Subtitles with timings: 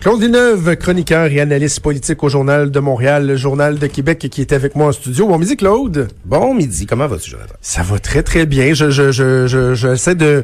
[0.00, 4.40] Claude Villeneuve, chroniqueur et analyste politique au Journal de Montréal, le Journal de Québec, qui
[4.40, 5.26] est avec moi en studio.
[5.28, 6.08] Bon midi, Claude.
[6.24, 6.86] Bon midi.
[6.86, 7.52] Comment vas-tu, Jonathan?
[7.60, 8.72] Ça va très, très bien.
[8.72, 10.42] Je, je, je, je, j'essaie de,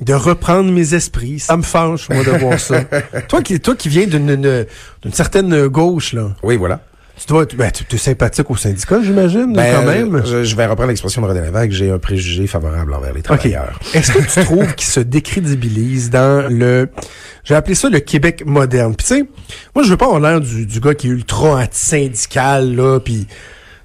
[0.00, 1.38] de reprendre mes esprits.
[1.38, 2.82] Ça me fâche, moi, de voir ça.
[3.28, 6.34] toi qui, toi qui viens d'une, d'une certaine gauche, là.
[6.42, 6.80] Oui, voilà.
[7.16, 10.22] Tu dois, ben, tu es sympathique au syndicat, j'imagine, Ben, quand même.
[10.26, 11.70] Je, je vais reprendre l'expression de René Lévesque.
[11.70, 13.78] J'ai un préjugé favorable envers les travailleurs.
[13.94, 16.88] Est-ce que tu trouves qu'il se décrédibilise dans le...
[17.44, 18.96] J'ai appelé ça le Québec moderne?
[18.96, 19.24] Puis tu sais,
[19.74, 23.28] moi, je veux pas avoir l'air du, du gars qui est ultra anti-syndical, là, puis...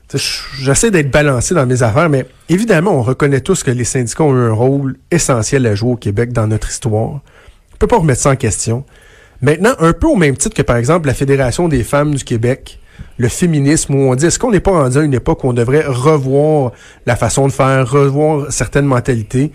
[0.10, 0.18] tu
[0.62, 4.36] J'essaie d'être balancé dans mes affaires, mais évidemment, on reconnaît tous que les syndicats ont
[4.36, 7.22] eu un rôle essentiel à jouer au Québec dans notre histoire.
[7.74, 8.86] On peut pas remettre ça en question.
[9.42, 12.80] Maintenant, un peu au même titre que, par exemple, la Fédération des femmes du Québec,
[13.18, 15.54] le féminisme, où on dit, est-ce qu'on n'est pas rendu à une époque où on
[15.54, 16.72] devrait revoir
[17.06, 19.52] la façon de faire, revoir certaines mentalités?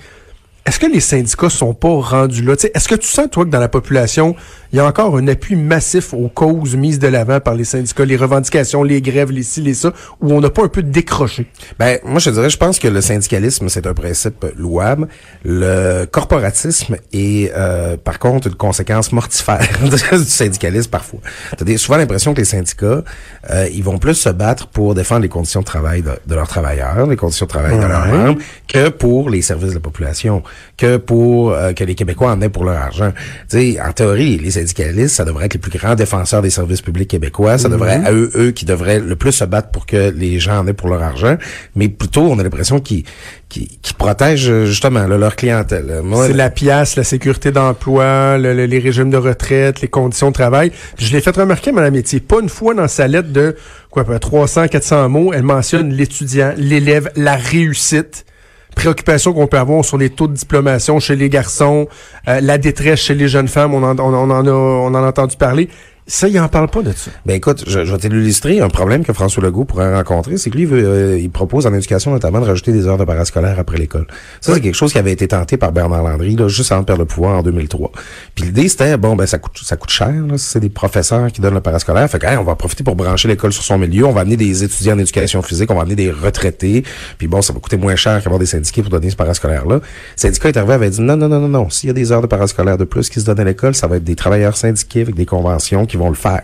[0.66, 2.54] Est-ce que les syndicats sont pas rendus là?
[2.54, 4.34] Est-ce que tu sens, toi, que dans la population,
[4.72, 8.06] il y a encore un appui massif aux causes mises de l'avant par les syndicats,
[8.06, 9.92] les revendications, les grèves, les ci, les ça,
[10.22, 11.46] où on n'a pas un peu décroché?
[11.78, 15.08] Ben, moi, je dirais, je pense que le syndicalisme, c'est un principe louable.
[15.44, 21.20] Le corporatisme est, euh, par contre, une conséquence mortifère du syndicalisme parfois.
[21.58, 23.04] T'as souvent l'impression que les syndicats,
[23.50, 26.48] euh, ils vont plus se battre pour défendre les conditions de travail de, de leurs
[26.48, 28.10] travailleurs, les conditions de travail de leurs Ouais.
[28.12, 30.42] membres, que pour les services de la population,
[30.76, 33.12] que pour euh, que les Québécois en aient pour leur argent.
[33.50, 36.82] Tu sais, en théorie, les syndicalistes, ça devrait être les plus grands défenseurs des services
[36.82, 37.58] publics québécois.
[37.58, 40.58] Ça devrait être eux, eux qui devraient le plus se battre pour que les gens
[40.60, 41.36] en aient pour leur argent.
[41.76, 43.04] Mais plutôt, on a l'impression qu'ils
[43.48, 46.00] qu'ils qu'ils protègent justement là, leur clientèle.
[46.26, 50.32] C'est la pièce, la sécurité d'emploi, le- le- les régimes de retraite, les conditions de
[50.34, 50.70] travail.
[50.96, 53.54] Puis je l'ai fait remarquer, Mme Métier, pas une fois dans sa lettre de
[53.90, 58.24] quoi, 300, 400 mots, elle mentionne l'étudiant, l'élève, la réussite,
[58.74, 61.88] préoccupation qu'on peut avoir sur les taux de diplomation chez les garçons,
[62.28, 64.94] euh, la détresse chez les jeunes femmes, on en, on, on en a, on en
[64.94, 65.68] a entendu parler.
[66.06, 67.10] Ça, il en parle pas de ça.
[67.24, 70.56] Ben écoute, je, je vais t'illustrer un problème que François Legault pourrait rencontrer, c'est que
[70.56, 73.58] lui, il, veut, euh, il propose en éducation notamment de rajouter des heures de parascolaire
[73.58, 74.06] après l'école.
[74.42, 76.86] Ça, c'est quelque chose qui avait été tenté par Bernard Landry, là, juste avant de
[76.86, 77.90] perdre le pouvoir en 2003.
[78.34, 81.32] Puis l'idée, c'était, bon, ben ça coûte ça coûte cher, là, si c'est des professeurs
[81.32, 82.08] qui donnent le parascolaire.
[82.10, 84.36] Fait que, hey, on va profiter pour brancher l'école sur son milieu, on va amener
[84.36, 86.84] des étudiants en éducation physique, on va amener des retraités,
[87.16, 89.76] puis bon, ça va coûter moins cher qu'avoir des syndiqués pour donner ce parascolaire-là.
[89.76, 89.80] Le
[90.16, 92.20] syndicat est arrivé avait dit, non, non, non, non, non, s'il y a des heures
[92.20, 95.00] de parascolaire de plus qui se donnent à l'école, ça va être des travailleurs syndiqués
[95.00, 96.42] avec des conventions qui vont le faire.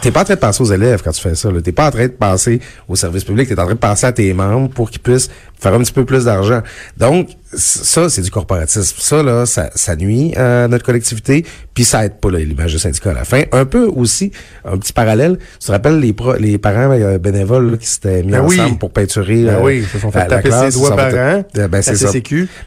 [0.00, 1.48] T'es pas en train de penser aux élèves quand tu fais ça.
[1.62, 3.48] T'es pas en train de penser au service public.
[3.48, 6.04] T'es en train de penser à tes membres pour qu'ils puissent faire un petit peu
[6.04, 6.62] plus d'argent.
[6.96, 8.96] Donc, ça, c'est du corporatisme.
[8.98, 11.44] Ça, là, ça, ça nuit à notre collectivité,
[11.74, 13.42] puis ça aide pas l'image du syndicat à la fin.
[13.52, 14.32] Un peu aussi,
[14.64, 18.22] un petit parallèle, tu te rappelles les, pro- les parents euh, bénévoles là, qui s'étaient
[18.22, 18.60] mis Ben oui.
[18.60, 20.96] ensemble pour peinturer Ben euh, oui, ils se sont fait la- taper ses classe, doigts
[20.96, 22.10] par an, Euh, ben, c'est ça.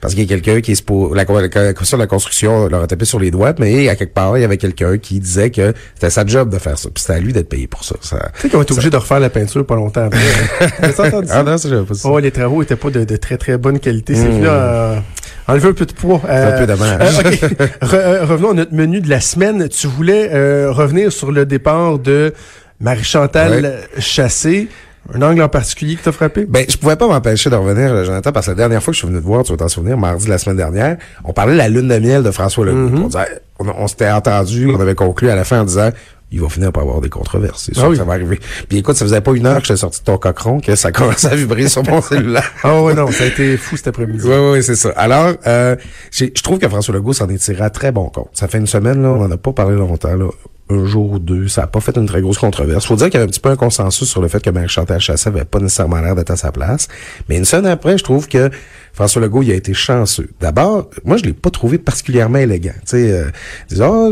[0.02, 2.68] Parce qu'il y a quelqu'un qui est pour la, la, la commission de la construction
[2.68, 5.20] leur a tapé sur les doigts, mais à quelque part, il y avait quelqu'un qui
[5.20, 6.90] disait que c'était sa job de faire ça.
[6.94, 7.96] Puis c'était à lui d'être payé pour ça.
[8.02, 10.20] ça Tu sais qu'on est obligé de refaire la peinture pas longtemps après.
[11.30, 12.10] Ah non, ça, pas ça.
[12.10, 14.16] Oh, les travaux étaient pas de, de très très bonne qualité.
[14.16, 14.42] C'est Mm.
[14.78, 15.00] Euh,
[15.48, 16.22] enlever un peu de poids.
[16.30, 17.00] Euh, un peu dommage.
[17.02, 17.48] euh.
[17.82, 19.68] Re- revenons à notre menu de la semaine.
[19.70, 20.28] Tu voulais
[20.70, 22.34] revenir sur le départ de
[22.80, 24.70] Marie-Chantal Chassé.
[25.14, 26.46] Un angle en particulier qui t'a frappé?
[26.46, 29.00] Ben, je pouvais pas m'empêcher de revenir, Jonathan, parce que la dernière fois que je
[29.00, 31.54] suis venu te voir, tu vas t'en souvenir, mardi de la semaine dernière, on parlait
[31.54, 33.08] de la lune de miel de François Legault.
[33.08, 33.26] Mm-hmm.
[33.60, 35.92] On, on s'était entendu, on avait conclu à la fin en disant
[36.32, 37.64] il va finir par avoir des controverses.
[37.66, 37.94] C'est sûr Ah oui.
[37.94, 38.40] que ça va arriver.
[38.68, 40.92] Puis écoute, ça faisait pas une heure que j'étais sorti de ton cochon que ça
[40.94, 42.52] commençait à vibrer sur mon cellulaire.
[42.64, 44.22] Ah ouais, non, ça a été fou cet après-midi.
[44.26, 44.90] Oui, oui, c'est ça.
[44.98, 45.76] Alors, euh,
[46.12, 48.30] je trouve que François Legault s'en est tiré à très bon compte.
[48.34, 50.28] Ça fait une semaine, là, on n'en a pas parlé longtemps, là.
[50.70, 52.86] Un jour ou deux, ça n'a pas fait une très grosse controverse.
[52.86, 55.00] Faut dire qu'il y avait un petit peu un consensus sur le fait que Marie-Chantal
[55.00, 56.90] Chassé avait pas nécessairement l'air d'être à sa place.
[57.30, 58.50] Mais une semaine après, je trouve que
[58.98, 60.28] François Legault, il a été chanceux.
[60.42, 62.72] D'abord, moi, je l'ai pas trouvé particulièrement élégant.
[62.80, 63.26] Tu sais, euh,
[63.70, 64.10] ils Ah,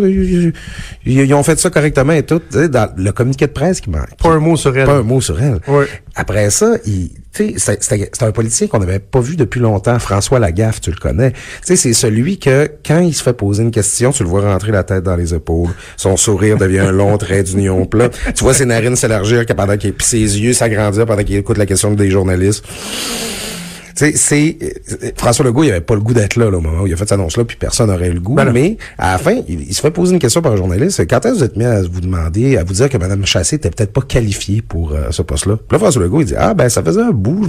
[1.08, 2.40] ils, ont fait ça correctement et tout.
[2.52, 4.16] Dans le communiqué de presse qui manque.
[4.22, 4.86] Pas un mot sur elle.
[4.86, 5.60] Pas un mot sur elle.
[5.68, 5.88] Ouais.
[6.14, 9.98] Après ça, il, c'est un politicien qu'on n'avait pas vu depuis longtemps.
[9.98, 11.32] François Lagaffe, tu le connais.
[11.32, 14.42] Tu sais, c'est celui que, quand il se fait poser une question, tu le vois
[14.42, 15.72] rentrer la tête dans les épaules.
[15.98, 18.10] Son sourire devient un long trait d'union plat.
[18.36, 21.66] Tu vois ses narines s'élargir pendant qu'il, puis ses yeux s'agrandir pendant qu'il écoute la
[21.66, 22.64] question des journalistes
[23.96, 26.88] c'est euh, François Legault, il avait pas le goût d'être là, là, au moment où
[26.88, 28.36] il a fait cette annonce-là, puis personne n'aurait eu le goût.
[28.36, 31.08] Ben mais à la fin, il, se fait poser une question par un journaliste.
[31.08, 33.56] Quand est-ce que vous êtes mis à vous demander, à vous dire que Mme Chassé
[33.56, 35.56] était peut-être pas qualifiée pour euh, ce poste-là?
[35.56, 37.48] Puis là, François Legault, il dit Ah ben ça faisait un bout.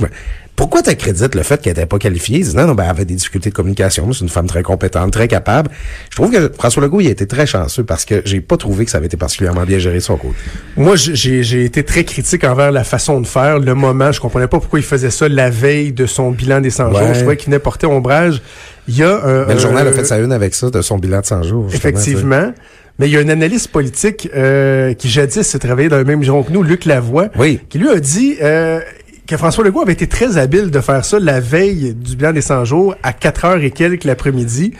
[0.57, 2.39] Pourquoi tu accrédites le fait qu'elle n'était pas qualifiée?
[2.39, 4.11] Il dit non, non, ben, elle avait des difficultés de communication.
[4.15, 5.71] C'est une femme très compétente, très capable.
[6.11, 8.87] Je trouve que François Legault, il a été très chanceux parce que j'ai pas trouvé
[8.87, 10.35] que ça avait été particulièrement bien géré de son côté.
[10.77, 13.59] Moi, j'ai été très critique envers la façon de faire.
[13.59, 16.71] Le moment, je comprenais pas pourquoi il faisait ça la veille de son bilan des
[16.71, 17.01] 100 jours.
[17.13, 18.43] Je trouvais qu'il venait porter ombrage.
[18.89, 21.21] Il y a un, le journal a fait sa une avec ça, de son bilan
[21.21, 21.67] de 100 jours.
[21.73, 22.53] Effectivement.
[22.99, 26.23] Mais il y a un analyste politique euh, qui jadis s'est travaillé dans le même
[26.23, 27.61] giron que nous, Luc Lavoie, oui.
[27.69, 28.81] qui lui a dit euh,
[29.27, 32.41] que François Legault avait été très habile de faire ça la veille du bilan des
[32.41, 34.73] 100 jours à 4 heures et quelques l'après-midi.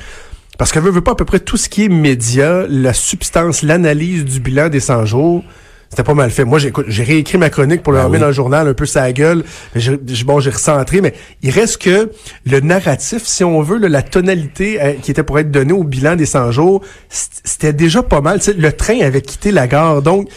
[0.57, 3.63] Parce qu'elle veut, veut pas à peu près tout ce qui est média, la substance,
[3.63, 5.45] l'analyse du bilan des 100 jours.
[5.91, 6.45] C'était pas mal fait.
[6.45, 8.87] Moi, j'ai, j'ai réécrit ma chronique pour le ben remettre dans le journal, un peu
[8.87, 9.45] sa gueule.
[10.25, 12.11] Bon, j'ai recentré, mais il reste que
[12.45, 16.17] le narratif, si on veut, la tonalité euh, qui était pour être donnée au bilan
[16.17, 18.41] des 100 jours, c'était déjà pas mal.
[18.57, 20.29] le train avait quitté la gare, donc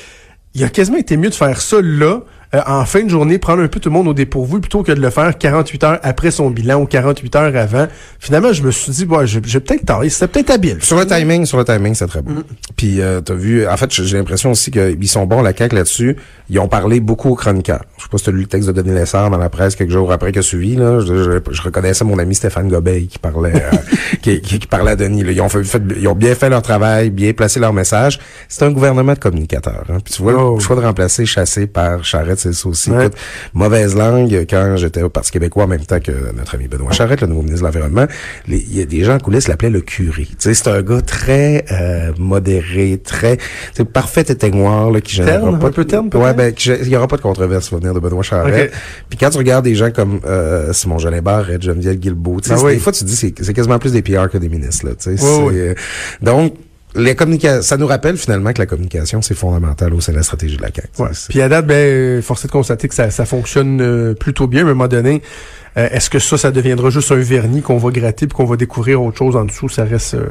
[0.54, 2.22] il a quasiment été mieux de faire ça là
[2.56, 4.92] euh, en fin de journée, prendre un peu tout le monde au dépourvu plutôt que
[4.92, 7.88] de le faire 48 heures après son bilan ou 48 heures avant.
[8.19, 10.01] Finalement, je me suis dit, ouais, j'ai peut-être tard.
[10.10, 10.78] C'était peut-être habile.
[10.81, 12.31] Sur le timing, sur le timing, c'est très bon.
[12.31, 12.44] Mm.
[12.75, 16.18] Puis, euh, t'as vu, en fait, j'ai l'impression aussi qu'ils sont bons, la CAQ, là-dessus.
[16.50, 17.84] Ils ont parlé beaucoup aux chroniqueurs.
[17.98, 19.92] Je sais pas si t'as lu le texte de Denis Lessard dans la presse quelques
[19.92, 21.02] jours après que suivi, là.
[21.02, 23.78] Je, reconnaissais mon ami Stéphane Gobeil qui parlait, euh,
[24.22, 25.62] qui, qui, parlait à Denis, Ils ont fait,
[26.00, 28.19] ils ont bien fait leur travail, bien placé leur message.
[28.48, 29.98] C'est un gouvernement de communicateurs, hein.
[30.04, 30.56] Puis tu vois, oh.
[30.56, 32.91] le choix de remplacer Chassé par Charette, c'est ça aussi
[33.53, 37.21] mauvaise langue quand j'étais au Parti québécois en même temps que notre ami Benoît Charette,
[37.21, 38.06] le nouveau ministre de l'Environnement.
[38.47, 40.27] Il y a des gens en coulisses l'appelaient le curé.
[40.38, 43.38] C'est un gars très euh, modéré, très
[43.74, 47.07] c'est parfait éteignoir là, qui génère pas un peu terne, ouais, ben il y aura
[47.07, 48.71] pas de controverse venir de Benoît Charette.
[49.09, 52.80] Puis quand tu regardes des gens comme euh, Simon Jalébert et Geneviève Guilbeault, ben des
[52.80, 55.24] fois tu dis c'est quasiment plus des PR que des ministres là, tu sais.
[55.24, 55.74] Euh,
[56.21, 56.53] donc
[56.95, 57.15] les
[57.62, 60.62] ça nous rappelle finalement que la communication, c'est fondamental au sein de la stratégie de
[60.62, 60.89] la CAQ.
[61.00, 61.09] Ouais.
[61.30, 64.62] Puis à date, ben, force de constater que ça, ça fonctionne euh, plutôt bien.
[64.62, 65.21] À un moment donné,
[65.77, 68.56] euh, est-ce que ça, ça deviendra juste un vernis qu'on va gratter puis qu'on va
[68.56, 69.69] découvrir autre chose en dessous?
[69.69, 70.15] Ça reste...
[70.15, 70.30] Euh,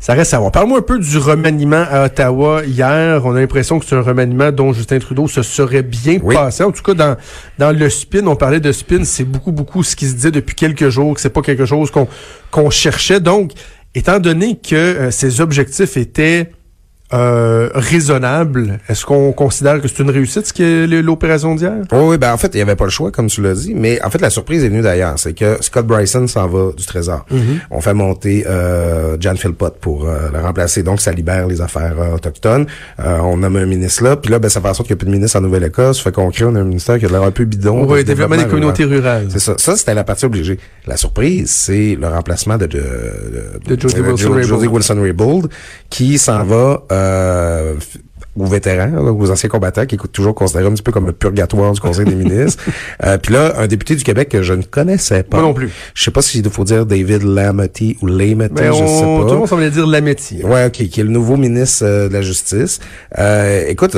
[0.00, 0.52] ça reste à voir.
[0.52, 3.24] Parle-moi un peu du remaniement à Ottawa hier.
[3.24, 6.62] On a l'impression que c'est un remaniement dont Justin Trudeau se serait bien passé.
[6.62, 7.16] En tout cas, dans,
[7.58, 10.54] dans le spin, on parlait de spin, c'est beaucoup, beaucoup ce qui se disait depuis
[10.54, 12.06] quelques jours, que c'est pas quelque chose qu'on
[12.50, 13.18] qu'on cherchait.
[13.18, 13.52] Donc,
[13.94, 16.50] étant donné que euh, ces objectifs étaient
[17.14, 18.80] euh, raisonnable.
[18.88, 21.74] Est-ce qu'on considère que c'est une réussite, ce qui est l'opération d'hier?
[21.92, 24.02] oui, ben en fait, il n'y avait pas le choix, comme tu l'as dit, mais
[24.02, 25.14] en fait, la surprise est venue d'ailleurs.
[25.16, 27.24] C'est que Scott Bryson s'en va du Trésor.
[27.32, 27.38] Mm-hmm.
[27.70, 31.94] On fait monter euh, Jan Philpott pour euh, le remplacer, donc ça libère les affaires
[31.98, 32.66] euh, autochtones.
[33.00, 34.98] Euh, on nomme un ministre là, puis là, ben, ça fait en sorte qu'il n'y
[34.98, 37.30] a plus de ministre en Nouvelle-Écosse, fait qu'on crée un ministère qui a l'air un
[37.30, 37.86] peu bidon.
[37.88, 39.26] Oui, développement des communautés rurales.
[39.30, 39.54] C'est ça.
[39.58, 40.58] Ça, c'était la partie obligée.
[40.86, 45.48] La surprise, c'est le remplacement de, de, de, Jody Wilson-Raybould,
[45.90, 46.82] qui s'en va...
[47.04, 47.74] Euh,
[48.36, 51.72] aux vétérans, aux anciens combattants, qui écoutent toujours considéré un petit peu comme le purgatoire
[51.72, 52.62] du Conseil des ministres.
[53.04, 55.38] Euh, puis là, un député du Québec que je ne connaissais pas.
[55.38, 55.70] Moi non plus.
[55.94, 59.22] Je sais pas s'il faut dire David Lametti ou Lametti, ben, je sais pas.
[59.22, 60.42] Tout le monde semblait dire Lametti.
[60.42, 62.80] Ouais, ok, qui est le nouveau ministre euh, de la Justice.
[63.18, 63.96] Euh, écoute,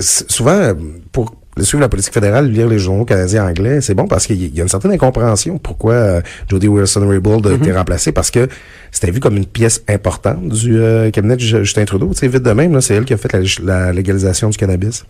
[0.00, 0.72] souvent,
[1.12, 1.34] pour
[1.64, 4.62] suivre la politique fédérale, lire les journaux canadiens anglais, c'est bon parce qu'il y a
[4.62, 7.76] une certaine incompréhension pourquoi euh, Jody Wilson-Raybould a été mhm.
[7.76, 8.48] remplacée parce que
[8.90, 12.08] c'était vu comme une pièce importante du euh, cabinet de Justin Trudeau.
[12.12, 13.30] Tu sais, vite de même, c'est elle qui a fait
[13.62, 15.04] la, légalisation du cannabis.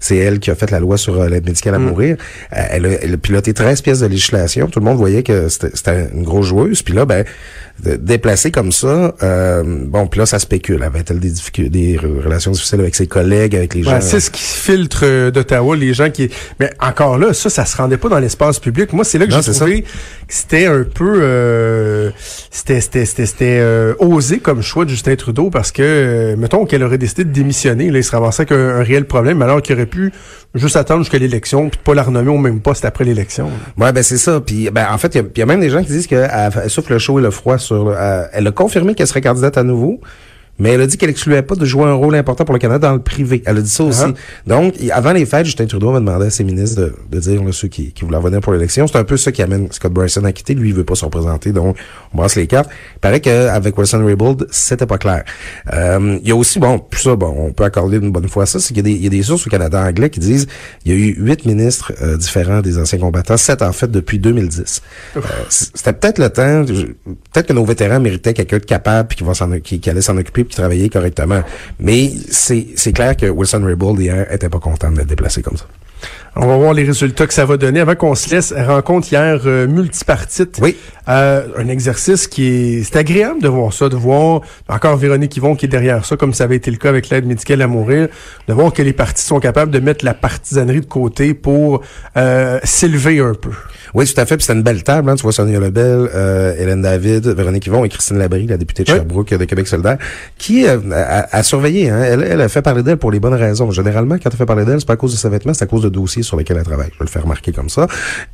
[0.00, 1.86] C'est elle qui a fait la loi sur euh, l'aide médicale à mhm.
[1.86, 2.16] mourir.
[2.50, 4.66] elle, a, elle, a, piloté 13 pièces de législation.
[4.66, 6.82] Tout le monde voyait que c'était une grosse joueuse.
[6.82, 7.24] Puis là, ben,
[7.84, 9.14] déplacée comme ça,
[9.64, 10.82] bon, puis là, ça spécule.
[10.82, 11.32] Avait-elle des,
[11.68, 14.00] des relations difficiles avec ses collègues, avec les gens?
[14.00, 16.30] c'est ce qui filtre d'Ottawa les gens qui...
[16.60, 18.92] Mais encore là, ça, ça se rendait pas dans l'espace public.
[18.92, 19.88] Moi, c'est là que j'ai trouvé que
[20.28, 21.20] c'était un peu...
[21.22, 22.10] Euh,
[22.50, 26.98] c'était c'était euh, osé comme choix de Justin Trudeau parce que, euh, mettons qu'elle aurait
[26.98, 30.12] décidé de démissionner, là, il se ramassait avec un, réel problème, alors qu'il aurait pu
[30.54, 33.50] juste attendre jusqu'à l'élection puis pas la renommer au même poste après l'élection.
[33.78, 34.40] Ouais, ben c'est ça.
[34.40, 36.98] Puis ben en fait, il y, a même des gens qui disent qu'elle souffle le
[36.98, 37.94] chaud et le froid sur...
[38.32, 40.00] elle a confirmé qu'elle serait candidate à nouveau.
[40.58, 42.88] Mais elle a dit qu'elle excluait pas de jouer un rôle important pour le Canada
[42.88, 43.42] dans le privé.
[43.46, 44.02] Elle a dit ça aussi.
[44.04, 44.12] Ah.
[44.46, 47.52] Donc, avant les fêtes, Justin Trudeau va demander à ses ministres de, de dire là,
[47.52, 48.86] ceux qui, qui voulaient revenir pour l'élection.
[48.86, 50.54] C'est un peu ça qui amène Scott Bryson à quitter.
[50.54, 51.76] Lui, il veut pas se représenter, donc
[52.12, 52.70] on brasse les cartes.
[52.96, 55.24] Il paraît qu'avec Wilson Raybould, c'était pas clair.
[55.72, 58.44] Euh, Il y a aussi, bon, puis ça, bon, on peut accorder une bonne fois
[58.44, 60.20] à ça, c'est qu'il y, a des- y a des sources au Canada anglais qui
[60.20, 60.46] disent
[60.84, 64.18] il y a eu huit ministres euh, différents des anciens combattants, sept en fait depuis
[64.18, 64.82] 2010.
[65.16, 69.24] Euh, c'était peut-être le temps, peut-être que nos vétérans méritaient quelqu'un de capable puis qui,
[69.24, 71.42] va s'en, qui, qui allait s'en occuper puis qui travaillait correctement.
[71.80, 75.66] Mais c'est, clair que Wilson Raybould hier était pas content d'être déplacé comme ça.
[76.34, 77.80] On va voir les résultats que ça va donner.
[77.80, 80.58] Avant qu'on se laisse, rencontre hier euh, multipartite.
[80.62, 80.76] Oui.
[81.06, 82.84] Euh, un exercice qui est...
[82.84, 86.32] C'est agréable de voir ça, de voir encore Véronique Yvon qui est derrière ça, comme
[86.32, 88.08] ça avait été le cas avec l'aide médicale à mourir,
[88.48, 91.82] de voir que les partis sont capables de mettre la partisanerie de côté pour
[92.16, 93.50] euh, s'élever un peu.
[93.92, 94.36] Oui, tout à fait.
[94.38, 95.10] Puis c'était une belle table.
[95.10, 95.16] Hein.
[95.16, 98.90] Tu vois Sonia Lebel, euh, Hélène David, Véronique Yvon et Christine Labrie, la députée de
[98.90, 98.96] Oui.
[98.96, 99.98] Sherbrooke de Québec solidaire,
[100.38, 101.90] qui euh, a, a surveillé.
[101.90, 102.00] Hein.
[102.02, 103.70] Elle, elle a fait parler d'elle pour les bonnes raisons.
[103.70, 105.66] Généralement, quand elle fait parler d'elle, c'est pas à cause de ses vêtements, c'est à
[105.66, 106.90] cause de dossiers sur lesquels elle travaille.
[106.92, 107.86] Je vais le faire remarquer comme ça.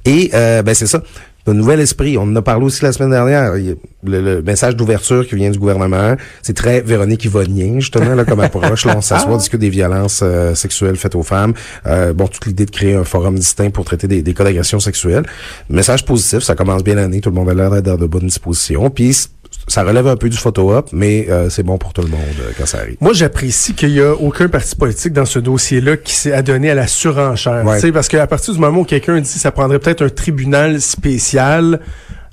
[0.04, 1.02] Et euh, ben c'est ça.
[1.48, 3.54] Le nouvel esprit, on en a parlé aussi la semaine dernière.
[3.54, 8.40] Le, le message d'ouverture qui vient du gouvernement, c'est très Véronique Yvonien, justement, là, comme
[8.40, 8.84] approche.
[8.84, 11.54] Là, on s'assoit, on discute des violences euh, sexuelles faites aux femmes.
[11.86, 14.78] Euh, bon, toute l'idée de créer un forum distinct pour traiter des, des cas d'agression
[14.78, 15.24] sexuelle.
[15.70, 18.26] Message positif, ça commence bien l'année, tout le monde a l'air d'être dans de bonnes
[18.26, 18.90] dispositions.
[18.90, 19.28] Puis
[19.68, 22.50] ça relève un peu du photo-op, mais euh, c'est bon pour tout le monde euh,
[22.58, 22.96] quand ça arrive.
[23.00, 26.74] Moi, j'apprécie qu'il y a aucun parti politique dans ce dossier-là qui s'est adonné à
[26.74, 27.64] la surenchère.
[27.64, 27.76] Ouais.
[27.76, 30.08] Tu sais, Parce qu'à partir du moment où quelqu'un dit que ça prendrait peut-être un
[30.08, 31.80] tribunal spécial,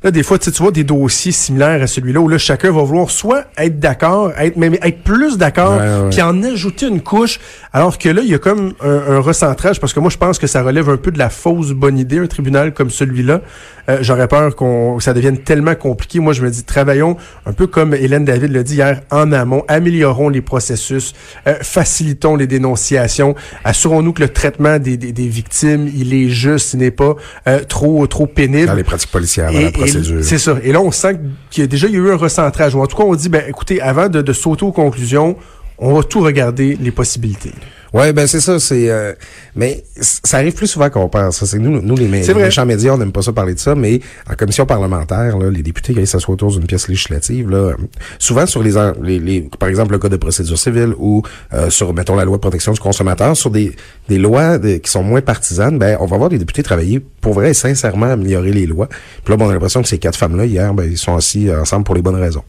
[0.04, 3.10] là, des fois, tu vois des dossiers similaires à celui-là où là, chacun va vouloir
[3.10, 6.10] soit être d'accord, être même être plus d'accord, Ouais, ouais.
[6.12, 7.40] puis en ajouter une couche,
[7.78, 10.40] alors que là, il y a comme un, un recentrage, parce que moi, je pense
[10.40, 13.42] que ça relève un peu de la fausse bonne idée, un tribunal comme celui-là.
[13.90, 16.22] Euh, J'aurais peur qu'on que ça devienne tellement compliqué.
[16.22, 19.66] Moi, je me dis, travaillons un peu comme Hélène David l'a dit hier, en amont,
[19.68, 21.14] améliorons les processus,
[21.48, 26.76] euh, facilitons les dénonciations, assurons-nous que le traitement des, des, des victimes, il est juste,
[26.76, 27.16] il n'est pas
[27.50, 28.68] euh, trop trop pénible.
[28.68, 30.24] Dans les pratiques policières, dans Et- la procédure.
[30.24, 30.56] C'est ça.
[30.64, 31.20] Et là, on sent
[31.52, 32.74] qu'il y a déjà il y a eu un recentrage.
[32.74, 35.36] Ou en tout cas, on dit, ben, écoutez, avant de, de sauter aux conclusions,
[35.78, 37.52] on va tout regarder les possibilités.
[37.94, 39.14] Ouais, ben c'est ça, c'est euh,
[39.56, 41.38] mais ça arrive plus souvent qu'on pense.
[41.38, 43.74] Ça, c'est nous, nous les, les méchants médias, on n'aime pas ça parler de ça,
[43.74, 47.72] mais en commission parlementaire, là, les députés quand ils s'assoient autour d'une pièce législative, là,
[48.20, 51.94] souvent sur les, les, les- par exemple le code de procédure civile ou euh, sur
[51.94, 53.74] mettons la loi de protection du consommateur, sur des
[54.10, 57.34] des lois de- qui sont moins partisanes, ben on va voir les députés travailler pour
[57.34, 58.90] vrai et sincèrement améliorer les lois.
[59.24, 61.50] Puis là, bon, on a l'impression que ces quatre femmes-là hier, ben ils sont assis
[61.50, 62.44] ensemble pour les bonnes raisons.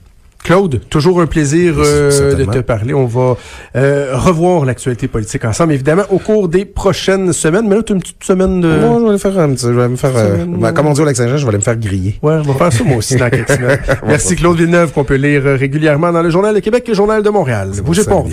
[0.47, 2.95] Claude, toujours un plaisir euh, de te parler.
[2.95, 3.37] On va
[3.75, 7.67] euh, revoir l'actualité politique ensemble, évidemment, au cours des prochaines semaines.
[7.67, 8.69] Mais là, tu as une petite semaine de...
[8.69, 10.93] Moi, je vais aller faire un petit, je vais me faire, euh, ben, comme on
[10.93, 12.21] dit au Lac-Saint-Jean, je vais aller me faire griller.
[12.23, 13.81] Ouais, on va faire ça moi aussi dans quelques semaines.
[14.07, 16.97] Merci Claude Villeneuve, qu'on peut lire euh, régulièrement dans le Journal de Québec et le
[16.97, 17.73] Journal de Montréal.
[17.85, 18.29] Bougez pas, on.